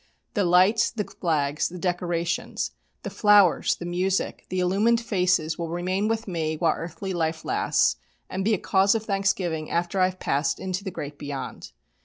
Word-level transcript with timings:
The 0.33 0.43
lights, 0.45 0.89
the 0.89 1.03
flags, 1.03 1.69
the 1.69 1.77
decorations, 1.77 2.71
the 3.03 3.11
flowers, 3.11 3.75
the 3.75 3.85
music, 3.85 4.47
the 4.49 4.59
illumined 4.59 4.99
faces 4.99 5.59
will 5.59 5.69
remain 5.69 6.07
with 6.07 6.27
me 6.27 6.57
while 6.57 6.73
earthly 6.75 7.13
life 7.13 7.45
lasts, 7.45 7.97
and 8.27 8.43
be 8.43 8.55
a 8.55 8.57
cause 8.57 8.95
of 8.95 9.03
thanksgiving 9.05 9.69
after 9.69 9.99
I 9.99 10.05
have 10.09 10.19
passed 10.19 10.59
into 10.59 10.83
the 10.83 10.89
Great 10.89 11.19
Beyond. 11.19 11.71